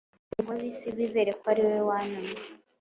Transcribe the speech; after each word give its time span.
ngo 0.39 0.49
ab’isi 0.55 0.87
bizere 0.97 1.31
ko 1.39 1.45
ari 1.51 1.61
wowe 1.65 1.81
wantumye.” 1.89 2.35